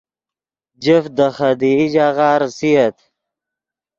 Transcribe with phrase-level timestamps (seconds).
[0.83, 2.97] جفت دے خدیئی ژاغہ ریسییت